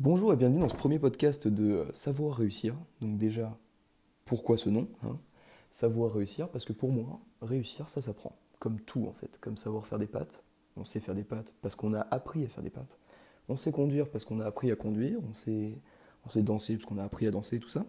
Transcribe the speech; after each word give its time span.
Bonjour 0.00 0.32
et 0.32 0.36
bienvenue 0.36 0.60
dans 0.60 0.68
ce 0.68 0.76
premier 0.76 1.00
podcast 1.00 1.48
de 1.48 1.88
Savoir 1.92 2.36
réussir. 2.36 2.76
Donc 3.00 3.18
déjà, 3.18 3.58
pourquoi 4.26 4.56
ce 4.56 4.68
nom 4.68 4.86
hein? 5.02 5.18
Savoir 5.72 6.12
réussir, 6.12 6.48
parce 6.50 6.64
que 6.64 6.72
pour 6.72 6.92
moi, 6.92 7.18
réussir, 7.42 7.90
ça 7.90 8.00
s'apprend. 8.00 8.36
Comme 8.60 8.78
tout 8.78 9.08
en 9.08 9.12
fait, 9.12 9.38
comme 9.40 9.56
savoir 9.56 9.88
faire 9.88 9.98
des 9.98 10.06
pâtes. 10.06 10.44
On 10.76 10.84
sait 10.84 11.00
faire 11.00 11.16
des 11.16 11.24
pâtes 11.24 11.52
parce 11.62 11.74
qu'on 11.74 11.94
a 11.94 12.06
appris 12.12 12.44
à 12.44 12.48
faire 12.48 12.62
des 12.62 12.70
pâtes. 12.70 12.96
On 13.48 13.56
sait 13.56 13.72
conduire 13.72 14.08
parce 14.08 14.24
qu'on 14.24 14.38
a 14.38 14.46
appris 14.46 14.70
à 14.70 14.76
conduire. 14.76 15.18
On 15.28 15.32
sait, 15.32 15.72
on 16.24 16.28
sait 16.28 16.44
danser 16.44 16.76
parce 16.76 16.86
qu'on 16.86 16.98
a 16.98 17.04
appris 17.04 17.26
à 17.26 17.32
danser, 17.32 17.58
tout 17.58 17.68
ça. 17.68 17.84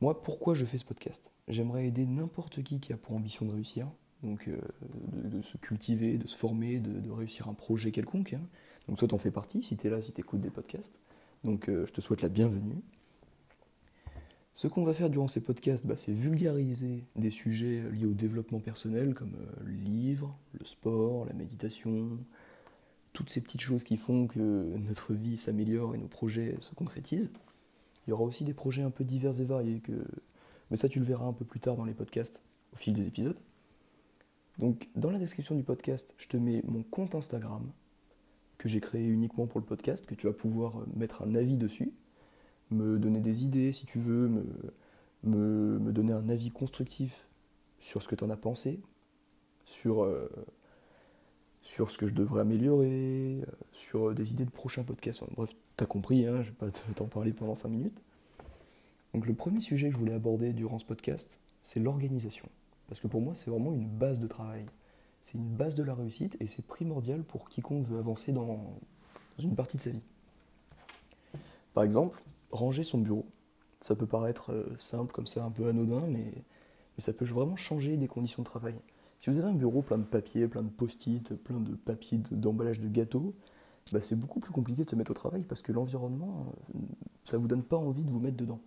Moi, 0.00 0.20
pourquoi 0.20 0.56
je 0.56 0.64
fais 0.64 0.78
ce 0.78 0.84
podcast? 0.84 1.30
J'aimerais 1.46 1.86
aider 1.86 2.06
n'importe 2.06 2.60
qui 2.64 2.80
qui 2.80 2.92
a 2.92 2.96
pour 2.96 3.14
ambition 3.14 3.46
de 3.46 3.52
réussir, 3.52 3.86
donc 4.22 4.48
euh, 4.48 4.58
de, 5.24 5.42
se 5.42 5.56
cultiver, 5.56 6.16
de 6.16 6.26
se 6.26 6.36
former, 6.36 6.78
de, 6.78 7.10
réussir 7.10 7.48
un 7.48 7.54
projet 7.54 7.90
quelconque. 7.90 8.34
Hein. 8.34 8.42
Donc 8.88 8.98
toi, 8.98 9.08
t'en 9.08 9.18
fais 9.18 9.30
partie, 9.30 9.62
si 9.62 9.76
tu 9.76 9.86
es 9.86 9.90
là, 9.90 10.00
si 10.00 10.12
tu 10.12 10.20
écoutes 10.20 10.40
des 10.40 10.50
podcasts. 10.50 10.98
Donc 11.44 11.68
euh, 11.68 11.86
je 11.86 11.92
te 11.92 12.00
souhaite 12.00 12.22
la 12.22 12.28
bienvenue. 12.28 12.80
Ce 14.54 14.68
qu'on 14.68 14.84
va 14.84 14.92
faire 14.92 15.08
durant 15.08 15.28
ces 15.28 15.40
podcasts, 15.40 15.86
bah, 15.86 15.96
c'est 15.96 16.12
vulgariser 16.12 17.04
des 17.16 17.30
sujets 17.30 17.82
liés 17.90 18.06
au 18.06 18.12
développement 18.12 18.60
personnel, 18.60 19.14
comme 19.14 19.34
euh, 19.34 19.64
le 19.64 19.72
livre, 19.72 20.36
le 20.58 20.64
sport, 20.64 21.24
la 21.24 21.32
méditation, 21.32 22.18
toutes 23.12 23.30
ces 23.30 23.40
petites 23.40 23.62
choses 23.62 23.82
qui 23.82 23.96
font 23.96 24.26
que 24.26 24.38
notre 24.38 25.14
vie 25.14 25.36
s'améliore 25.36 25.94
et 25.94 25.98
nos 25.98 26.06
projets 26.06 26.56
se 26.60 26.74
concrétisent. 26.74 27.30
Il 28.06 28.10
y 28.10 28.12
aura 28.12 28.24
aussi 28.24 28.44
des 28.44 28.54
projets 28.54 28.82
un 28.82 28.90
peu 28.90 29.04
divers 29.04 29.40
et 29.40 29.44
variés, 29.44 29.80
que... 29.80 29.92
mais 30.70 30.76
ça 30.76 30.88
tu 30.88 30.98
le 30.98 31.04
verras 31.04 31.26
un 31.26 31.32
peu 31.32 31.44
plus 31.44 31.60
tard 31.60 31.76
dans 31.76 31.84
les 31.84 31.94
podcasts, 31.94 32.42
au 32.72 32.76
fil 32.76 32.92
des 32.92 33.06
épisodes. 33.06 33.36
Donc 34.58 34.88
dans 34.96 35.10
la 35.10 35.18
description 35.18 35.54
du 35.54 35.62
podcast, 35.62 36.14
je 36.18 36.28
te 36.28 36.36
mets 36.36 36.62
mon 36.66 36.82
compte 36.82 37.14
Instagram, 37.14 37.70
que 38.58 38.68
j'ai 38.68 38.80
créé 38.80 39.06
uniquement 39.06 39.46
pour 39.46 39.60
le 39.60 39.66
podcast, 39.66 40.06
que 40.06 40.14
tu 40.14 40.26
vas 40.26 40.32
pouvoir 40.32 40.74
mettre 40.94 41.22
un 41.22 41.34
avis 41.34 41.56
dessus, 41.56 41.92
me 42.70 42.98
donner 42.98 43.20
des 43.20 43.44
idées 43.44 43.72
si 43.72 43.86
tu 43.86 43.98
veux, 43.98 44.30
me, 45.24 45.92
donner 45.92 46.12
un 46.12 46.28
avis 46.28 46.50
constructif 46.50 47.28
sur 47.80 48.02
ce 48.02 48.08
que 48.08 48.14
tu 48.14 48.24
en 48.24 48.30
as 48.30 48.36
pensé, 48.36 48.80
sur, 49.64 50.04
euh, 50.04 50.28
sur 51.62 51.90
ce 51.90 51.98
que 51.98 52.06
je 52.06 52.14
devrais 52.14 52.42
améliorer, 52.42 53.40
euh, 53.42 53.52
sur 53.72 54.14
des 54.14 54.32
idées 54.32 54.44
de 54.44 54.50
prochains 54.50 54.84
podcasts. 54.84 55.24
Bref, 55.34 55.54
tu 55.76 55.84
as 55.84 55.86
compris, 55.86 56.26
hein, 56.26 56.42
je 56.42 56.50
vais 56.50 56.56
pas 56.56 56.70
t'en 56.94 57.06
parler 57.06 57.32
pendant 57.32 57.54
5 57.54 57.68
minutes. 57.68 58.00
Donc 59.14 59.26
le 59.26 59.34
premier 59.34 59.60
sujet 59.60 59.88
que 59.88 59.94
je 59.94 59.98
voulais 59.98 60.14
aborder 60.14 60.52
durant 60.52 60.78
ce 60.78 60.84
podcast, 60.84 61.40
c'est 61.62 61.80
l'organisation. 61.80 62.48
Parce 62.92 63.00
que 63.00 63.06
pour 63.06 63.22
moi, 63.22 63.34
c'est 63.34 63.50
vraiment 63.50 63.72
une 63.72 63.88
base 63.88 64.18
de 64.18 64.26
travail. 64.26 64.66
C'est 65.22 65.38
une 65.38 65.48
base 65.48 65.74
de 65.74 65.82
la 65.82 65.94
réussite 65.94 66.36
et 66.40 66.46
c'est 66.46 66.66
primordial 66.66 67.22
pour 67.22 67.48
quiconque 67.48 67.86
veut 67.86 67.98
avancer 67.98 68.32
dans, 68.32 68.76
une 69.38 69.54
partie 69.54 69.78
de 69.78 69.82
sa 69.82 69.88
vie. 69.88 70.02
Par 71.72 71.84
exemple, 71.84 72.22
ranger 72.50 72.82
son 72.82 72.98
bureau. 72.98 73.24
Ça 73.80 73.96
peut 73.96 74.04
paraître 74.04 74.52
euh, 74.52 74.76
simple 74.76 75.10
comme 75.10 75.26
ça, 75.26 75.42
un 75.42 75.50
peu 75.50 75.68
anodin, 75.68 76.06
mais, 76.06 76.34
ça 76.98 77.14
peut 77.14 77.24
vraiment 77.24 77.56
changer 77.56 77.96
des 77.96 78.08
conditions 78.08 78.42
de 78.42 78.46
travail. 78.46 78.74
Si 79.18 79.30
vous 79.30 79.38
avez 79.38 79.48
un 79.48 79.54
bureau 79.54 79.80
plein 79.80 79.96
de 79.96 80.04
papiers, 80.04 80.46
plein 80.46 80.62
de 80.62 80.68
post-it, 80.68 81.34
plein 81.36 81.60
de 81.60 81.74
papiers 81.74 82.20
d'emballage 82.30 82.80
de 82.80 82.88
gâteaux, 82.88 83.34
bah 83.94 84.02
c'est 84.02 84.16
beaucoup 84.16 84.38
plus 84.38 84.52
compliqué 84.52 84.84
de 84.84 84.90
se 84.90 84.96
mettre 84.96 85.12
au 85.12 85.14
travail 85.14 85.44
parce 85.44 85.62
que 85.62 85.72
l'environnement, 85.72 86.44
euh, 86.74 86.78
ça 87.24 87.38
ne 87.38 87.42
vous 87.42 87.48
donne 87.48 87.62
pas 87.62 87.78
envie 87.78 88.04
de 88.04 88.10
vous 88.10 88.20
mettre 88.20 88.36
dedans. 88.36 88.60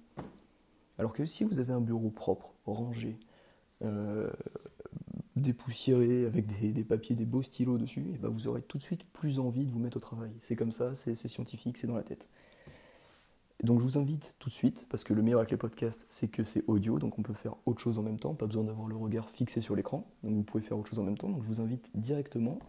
Alors 0.98 1.14
que 1.14 1.28
si 1.28 1.44
vous 1.44 1.60
avez 1.60 1.74
un 1.74 1.82
bureau 1.82 2.10
propre, 2.10 2.56
rangé, 2.66 3.20
euh, 3.84 4.30
dépoussiéré 5.36 6.26
avec 6.26 6.48
des, 6.48 6.84
papiers, 6.84 7.16
des 7.16 7.26
beaux 7.26 7.42
stylos 7.42 7.78
dessus, 7.78 8.12
et 8.14 8.18
bah 8.18 8.30
vous 8.30 8.48
aurez 8.48 8.62
tout 8.62 8.78
de 8.78 8.84
suite 8.84 9.08
plus 9.12 9.40
envie 9.40 9.66
de 9.66 9.72
vous 9.72 9.80
mettre 9.80 9.98
au 9.98 10.00
travail. 10.00 10.32
C'est 10.40 10.56
comme 10.56 10.72
ça, 10.72 10.96
c'est 10.96 11.16
scientifique, 11.16 11.78
c'est 11.78 11.88
dans 11.88 11.96
la 11.96 12.04
tête. 12.04 12.30
donc 13.64 13.80
je 13.80 13.84
vous 13.84 13.98
invite 13.98 14.36
tout 14.40 14.50
de 14.50 14.54
suite, 14.54 14.88
parce 14.90 15.04
que 15.04 15.14
le 15.14 15.22
meilleur 15.22 15.40
avec 15.40 15.52
les 15.52 15.58
podcasts, 15.58 16.06
c'est 16.10 16.30
que 16.30 16.44
c'est 16.44 16.64
audio, 16.68 17.00
donc 17.00 17.20
on 17.20 17.22
peut 17.22 17.34
faire 17.34 17.56
autre 17.66 17.82
chose 17.82 18.00
en 18.00 18.04
même 18.04 18.20
temps, 18.20 18.34
pas 18.34 18.48
besoin 18.48 18.64
d'avoir 18.64 18.88
le 18.88 18.96
regard 18.96 19.30
fixé 19.30 19.60
sur 19.60 19.76
l'écran, 19.76 20.08
donc 20.24 20.34
vous 20.34 20.44
pouvez 20.44 20.64
faire 20.64 20.78
autre 20.78 20.90
chose 20.90 21.00
en 21.00 21.04
même 21.04 21.18
temps. 21.18 21.30
Donc 21.30 21.44
je 21.44 21.48
vous 21.48 21.62
invite 21.62 21.90
directement 21.96 22.60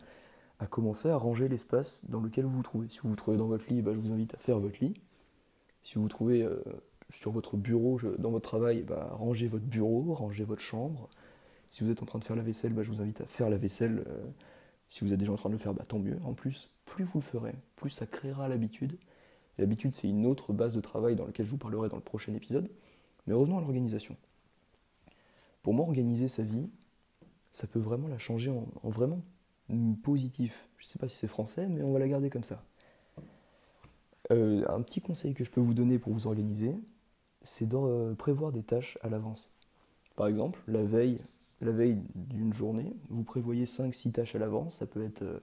à 0.59 0.67
commencer 0.67 1.09
à 1.09 1.17
ranger 1.17 1.49
l'espace 1.49 2.03
dans 2.09 2.21
lequel 2.21 2.44
vous 2.44 2.56
vous 2.56 2.62
trouvez. 2.62 2.88
Si 2.88 2.99
vous 3.00 3.11
vous 3.11 3.17
trouvez 3.17 3.37
dans 3.37 3.47
votre 3.47 3.67
lit, 3.69 3.83
bah, 3.83 3.93
je 3.94 3.99
vous 3.99 4.12
invite 4.12 4.34
à 4.34 4.38
faire 4.38 4.59
votre 4.59 4.83
lit. 4.83 4.94
Si 5.83 5.94
vous 5.94 6.03
vous 6.03 6.09
trouvez 6.09 6.43
euh, 6.43 6.62
sur 7.12 7.31
votre 7.31 7.56
bureau, 7.56 7.99
dans 8.19 8.31
votre 8.31 8.49
travail, 8.49 8.83
bah, 8.83 9.11
rangez 9.12 9.47
votre 9.47 9.65
bureau, 9.65 10.15
rangez 10.15 10.44
votre 10.44 10.62
chambre, 10.62 11.09
si 11.71 11.84
vous 11.84 11.91
êtes 11.91 12.03
en 12.03 12.06
train 12.06 12.19
de 12.19 12.25
faire 12.25 12.37
la 12.37 12.43
vaisselle, 12.43 12.72
bah, 12.72 12.83
je 12.83 12.91
vous 12.91 13.00
invite 13.00 13.21
à 13.21 13.27
faire 13.27 13.50
la 13.50 13.56
vaisselle. 13.56 14.05
Euh, 14.06 14.25
si 14.89 15.05
vous 15.05 15.12
êtes 15.12 15.19
déjà 15.19 15.33
en 15.33 15.37
train 15.37 15.49
de 15.49 15.55
le 15.55 15.59
faire, 15.59 15.75
bah, 15.75 15.84
tant 15.87 15.99
mieux. 15.99 16.19
En 16.25 16.33
plus, 16.33 16.71
plus 16.84 17.05
vous 17.05 17.19
le 17.19 17.25
ferez, 17.25 17.55
plus 17.75 17.91
ça 17.91 18.06
créera 18.06 18.49
l'habitude. 18.49 18.99
L'habitude, 19.59 19.93
c'est 19.93 20.09
une 20.09 20.27
autre 20.27 20.53
base 20.53 20.75
de 20.75 20.81
travail 20.81 21.17
dans 21.17 21.27
laquelle 21.27 21.47
je 21.47 21.50
vous 21.50 21.59
parlerai 21.59 21.89
dans 21.89 21.97
le 21.97 22.03
prochain 22.03 22.34
épisode. 22.34 22.71
Mais 23.27 23.34
revenons 23.34 23.59
à 23.59 23.61
l'organisation. 23.61 24.17
Pour 25.62 25.75
moi, 25.75 25.84
organiser 25.87 26.28
sa 26.28 26.43
vie, 26.43 26.71
ça 27.50 27.67
peut 27.67 27.78
vraiment 27.78 28.06
la 28.06 28.19
changer 28.19 28.50
en, 28.50 28.88
vraiment 28.88 29.21
positif. 30.03 30.69
Je 30.78 30.84
ne 30.84 30.88
sais 30.88 30.99
pas 30.99 31.09
si 31.09 31.17
c'est 31.17 31.27
français, 31.27 31.69
mais 31.69 31.83
on 31.83 31.93
va 31.93 31.99
la 31.99 32.06
garder 32.06 32.31
comme 32.31 32.44
ça. 32.44 32.62
Euh, 34.31 34.65
un 34.69 34.83
petit 34.83 35.00
conseil 35.00 35.34
que 35.34 35.43
je 35.43 35.50
peux 35.50 35.61
vous 35.61 35.75
donner 35.75 35.99
pour 35.99 36.12
vous 36.12 36.27
organiser, 36.27 36.77
c'est 37.47 37.67
de 37.67 37.77
euh, 37.77 38.15
prévoir 38.15 38.53
des 38.53 38.62
tâches 38.62 38.99
à 39.03 39.09
l'avance. 39.09 39.53
Par 40.17 40.27
exemple, 40.27 40.61
la 40.67 40.83
veille, 40.83 41.17
la 41.61 41.73
veille 41.73 41.99
d'une 42.15 42.53
journée, 42.53 42.95
vous 43.09 43.23
prévoyez 43.23 43.67
5-6 43.67 44.12
tâches 44.12 44.34
à 44.34 44.39
l'avance. 44.39 44.77
Ça 44.77 44.87
peut 44.87 45.05
être 45.05 45.23
euh, 45.23 45.39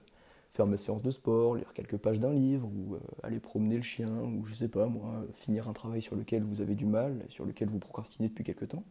faire 0.50 0.66
ma 0.66 0.76
séance 0.76 1.02
de 1.02 1.10
sport, 1.10 1.56
lire 1.56 1.72
quelques 1.72 1.96
pages 1.96 2.20
d'un 2.20 2.32
livre, 2.32 2.68
ou 2.68 2.94
euh, 2.94 3.00
aller 3.22 3.40
promener 3.40 3.76
le 3.76 3.82
chien, 3.82 4.10
ou 4.10 4.44
je 4.44 4.54
sais 4.54 4.68
pas 4.68 4.86
moi, 4.86 5.24
finir 5.32 5.68
un 5.68 5.72
travail 5.72 6.02
sur 6.02 6.16
lequel 6.16 6.44
vous 6.44 6.60
avez 6.60 6.74
du 6.74 6.86
mal, 6.86 7.24
sur 7.28 7.44
lequel 7.44 7.68
vous 7.68 7.78
procrastinez 7.78 8.28
depuis 8.28 8.44
quelques 8.44 8.68
temps. 8.68 8.84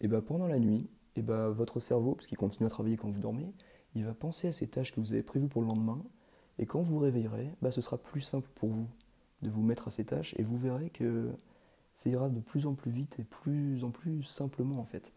Et 0.00 0.08
bien 0.08 0.20
pendant 0.20 0.46
la 0.46 0.58
nuit, 0.58 0.88
et 1.16 1.22
ben 1.22 1.48
votre 1.48 1.80
cerveau, 1.80 2.14
parce 2.14 2.26
qu'il 2.26 2.38
continue 2.38 2.66
à 2.66 2.70
travailler 2.70 2.96
quand 2.96 3.10
vous 3.10 3.20
dormez, 3.20 3.50
il 3.94 4.04
va 4.04 4.14
penser 4.14 4.48
à 4.48 4.52
ces 4.52 4.68
tâches 4.68 4.92
que 4.92 5.00
vous 5.00 5.14
avez 5.14 5.22
prévues 5.22 5.48
pour 5.48 5.62
le 5.62 5.68
lendemain, 5.68 6.02
et 6.58 6.66
quand 6.66 6.82
vous 6.82 6.98
réveillerez, 6.98 7.50
bah, 7.62 7.72
ce 7.72 7.80
sera 7.80 7.98
plus 7.98 8.20
simple 8.20 8.48
pour 8.54 8.68
vous 8.68 8.88
de 9.42 9.50
vous 9.50 9.62
mettre 9.62 9.88
à 9.88 9.90
ces 9.90 10.04
tâches, 10.04 10.34
et 10.38 10.42
vous 10.42 10.56
verrez 10.56 10.90
que 10.90 11.30
ça 11.96 12.08
ira 12.08 12.28
de 12.28 12.38
plus 12.38 12.66
en 12.66 12.74
plus 12.74 12.92
vite 12.92 13.18
et 13.18 13.24
plus 13.24 13.82
en 13.82 13.90
plus 13.90 14.22
simplement 14.22 14.78
en 14.78 14.84
fait 14.84 15.12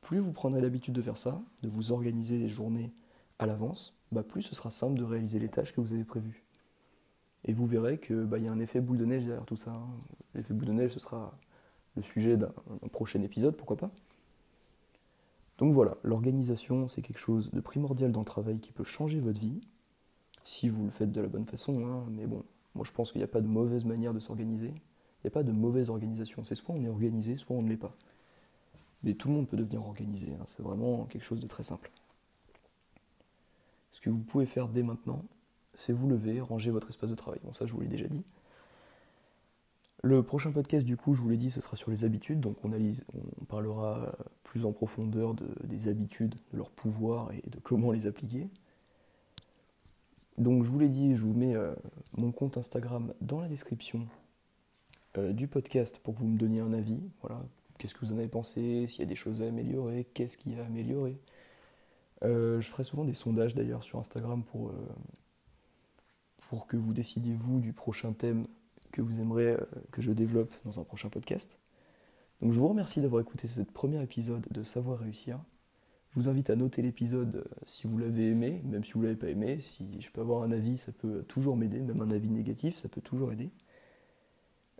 plus 0.00 0.18
vous 0.18 0.32
prendrez 0.32 0.60
l'habitude 0.60 0.94
de 0.94 1.02
faire 1.02 1.18
ça, 1.18 1.42
de 1.62 1.68
vous 1.68 1.92
organiser 1.92 2.38
les 2.38 2.48
journées 2.48 2.92
à 3.38 3.46
l'avance, 3.46 3.94
bah 4.12 4.22
plus 4.22 4.42
ce 4.42 4.54
sera 4.54 4.70
simple 4.70 4.98
de 4.98 5.04
réaliser 5.04 5.38
les 5.38 5.48
tâches 5.48 5.72
que 5.72 5.80
vous 5.80 5.92
avez 5.92 6.04
prévues. 6.04 6.44
Et 7.44 7.52
vous 7.52 7.66
verrez 7.66 7.98
qu'il 7.98 8.24
bah, 8.24 8.38
y 8.38 8.48
a 8.48 8.52
un 8.52 8.58
effet 8.58 8.80
boule 8.80 8.98
de 8.98 9.04
neige 9.04 9.24
derrière 9.24 9.44
tout 9.44 9.56
ça. 9.56 9.70
Hein. 9.70 9.88
L'effet 10.34 10.54
boule 10.54 10.68
de 10.68 10.72
neige, 10.72 10.92
ce 10.92 11.00
sera 11.00 11.34
le 11.96 12.02
sujet 12.02 12.36
d'un 12.36 12.52
prochain 12.92 13.22
épisode, 13.22 13.56
pourquoi 13.56 13.76
pas. 13.76 13.90
Donc 15.58 15.72
voilà, 15.72 15.96
l'organisation, 16.02 16.88
c'est 16.88 17.02
quelque 17.02 17.18
chose 17.18 17.50
de 17.50 17.60
primordial 17.60 18.12
dans 18.12 18.20
le 18.20 18.26
travail 18.26 18.60
qui 18.60 18.72
peut 18.72 18.84
changer 18.84 19.18
votre 19.18 19.40
vie, 19.40 19.60
si 20.44 20.68
vous 20.68 20.84
le 20.84 20.90
faites 20.90 21.12
de 21.12 21.20
la 21.20 21.28
bonne 21.28 21.46
façon. 21.46 21.86
Hein. 21.86 22.04
Mais 22.10 22.26
bon, 22.26 22.44
moi 22.74 22.84
je 22.86 22.92
pense 22.92 23.12
qu'il 23.12 23.18
n'y 23.20 23.24
a 23.24 23.28
pas 23.28 23.40
de 23.40 23.46
mauvaise 23.48 23.84
manière 23.84 24.14
de 24.14 24.20
s'organiser. 24.20 24.72
Pas 25.30 25.42
de 25.42 25.52
mauvaise 25.52 25.90
organisation. 25.90 26.44
C'est 26.44 26.54
soit 26.54 26.74
on 26.74 26.84
est 26.84 26.88
organisé, 26.88 27.36
soit 27.36 27.56
on 27.56 27.62
ne 27.62 27.68
l'est 27.68 27.76
pas. 27.76 27.94
Mais 29.02 29.14
tout 29.14 29.28
le 29.28 29.34
monde 29.34 29.48
peut 29.48 29.56
devenir 29.56 29.84
organisé, 29.86 30.34
hein. 30.34 30.42
c'est 30.46 30.62
vraiment 30.62 31.04
quelque 31.04 31.22
chose 31.22 31.40
de 31.40 31.46
très 31.46 31.62
simple. 31.62 31.90
Ce 33.92 34.00
que 34.00 34.10
vous 34.10 34.18
pouvez 34.18 34.46
faire 34.46 34.68
dès 34.68 34.82
maintenant, 34.82 35.24
c'est 35.74 35.92
vous 35.92 36.08
lever, 36.08 36.40
ranger 36.40 36.70
votre 36.70 36.88
espace 36.88 37.10
de 37.10 37.14
travail. 37.14 37.40
Bon, 37.44 37.52
ça, 37.52 37.66
je 37.66 37.72
vous 37.72 37.80
l'ai 37.80 37.86
déjà 37.86 38.08
dit. 38.08 38.24
Le 40.02 40.22
prochain 40.22 40.52
podcast, 40.52 40.84
du 40.84 40.96
coup, 40.96 41.14
je 41.14 41.20
vous 41.20 41.28
l'ai 41.28 41.36
dit, 41.36 41.50
ce 41.50 41.60
sera 41.60 41.76
sur 41.76 41.90
les 41.90 42.04
habitudes. 42.04 42.40
Donc, 42.40 42.56
on, 42.64 42.72
on 42.72 43.44
parlera 43.44 44.12
plus 44.44 44.64
en 44.64 44.72
profondeur 44.72 45.34
des 45.64 45.88
habitudes, 45.88 46.36
de 46.52 46.56
leur 46.56 46.70
pouvoir 46.70 47.32
et 47.32 47.42
de 47.48 47.58
comment 47.60 47.92
les 47.92 48.06
appliquer. 48.06 48.48
Donc, 50.38 50.64
je 50.64 50.70
vous 50.70 50.78
l'ai 50.78 50.88
dit, 50.88 51.16
je 51.16 51.22
vous 51.22 51.34
mets 51.34 51.56
euh, 51.56 51.74
mon 52.16 52.30
compte 52.30 52.56
Instagram 52.58 53.12
dans 53.20 53.40
la 53.40 53.48
description 53.48 54.06
euh, 55.16 55.32
du 55.32 55.48
podcast 55.48 56.00
pour 56.00 56.14
que 56.14 56.20
vous 56.20 56.28
me 56.28 56.38
donniez 56.38 56.60
un 56.60 56.72
avis. 56.72 57.00
Voilà, 57.22 57.42
qu'est-ce 57.78 57.94
que 57.94 58.00
vous 58.00 58.12
en 58.12 58.18
avez 58.18 58.28
pensé, 58.28 58.86
s'il 58.88 59.00
y 59.00 59.02
a 59.02 59.06
des 59.06 59.14
choses 59.14 59.42
à 59.42 59.46
améliorer, 59.46 60.06
qu'est-ce 60.12 60.36
qu'il 60.36 60.52
y 60.52 60.60
a 60.60 60.62
à 60.62 60.66
améliorer? 60.66 61.18
Euh, 62.24 62.60
je 62.60 62.68
ferai 62.68 62.84
souvent 62.84 63.04
des 63.04 63.14
sondages 63.14 63.54
d'ailleurs 63.54 63.82
sur 63.82 63.98
Instagram 63.98 64.42
pour, 64.44 64.68
euh, 64.68 64.88
pour 66.48 66.66
que 66.66 66.76
vous 66.76 66.92
décidiez 66.92 67.34
vous 67.34 67.60
du 67.60 67.72
prochain 67.72 68.12
thème 68.12 68.46
que 68.92 69.00
vous 69.00 69.20
aimeriez 69.20 69.56
que 69.92 70.02
je 70.02 70.10
développe 70.12 70.52
dans 70.64 70.80
un 70.80 70.84
prochain 70.84 71.08
podcast. 71.08 71.58
Donc 72.40 72.52
je 72.52 72.58
vous 72.58 72.68
remercie 72.68 73.00
d'avoir 73.00 73.20
écouté 73.20 73.48
ce 73.48 73.60
premier 73.60 74.02
épisode 74.02 74.46
de 74.50 74.62
Savoir 74.62 74.98
réussir. 74.98 75.40
Je 76.10 76.20
vous 76.20 76.28
invite 76.28 76.50
à 76.50 76.56
noter 76.56 76.82
l'épisode 76.82 77.44
si 77.64 77.86
vous 77.86 77.98
l'avez 77.98 78.30
aimé, 78.30 78.62
même 78.64 78.84
si 78.84 78.92
vous 78.92 79.00
ne 79.00 79.04
l'avez 79.04 79.18
pas 79.18 79.28
aimé. 79.28 79.60
Si 79.60 80.00
je 80.00 80.10
peux 80.10 80.22
avoir 80.22 80.42
un 80.42 80.52
avis, 80.52 80.78
ça 80.78 80.92
peut 80.92 81.22
toujours 81.24 81.56
m'aider, 81.56 81.80
même 81.80 82.00
un 82.00 82.10
avis 82.10 82.30
négatif, 82.30 82.76
ça 82.76 82.88
peut 82.88 83.02
toujours 83.02 83.32
aider. 83.32 83.50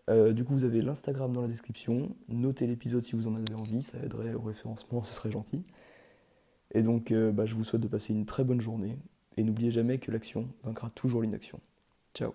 Euh, 0.08 0.32
du 0.32 0.44
coup, 0.44 0.54
vous 0.54 0.64
avez 0.64 0.80
l'Instagram 0.82 1.32
dans 1.32 1.42
la 1.42 1.48
description. 1.48 2.14
Notez 2.28 2.66
l'épisode 2.66 3.02
si 3.02 3.14
vous 3.14 3.26
en 3.28 3.34
avez 3.34 3.54
envie, 3.54 3.82
ça 3.82 3.98
aiderait 4.02 4.34
au 4.34 4.40
référencement, 4.40 5.04
ce 5.04 5.14
serait 5.14 5.30
gentil. 5.30 5.64
Et 6.72 6.82
donc, 6.82 7.12
euh, 7.12 7.32
bah, 7.32 7.46
je 7.46 7.54
vous 7.54 7.64
souhaite 7.64 7.82
de 7.82 7.88
passer 7.88 8.12
une 8.12 8.26
très 8.26 8.44
bonne 8.44 8.60
journée. 8.60 8.98
Et 9.36 9.44
n'oubliez 9.44 9.70
jamais 9.70 9.98
que 9.98 10.10
l'action 10.10 10.48
vaincra 10.64 10.90
toujours 10.90 11.22
l'inaction. 11.22 11.60
Ciao 12.14 12.34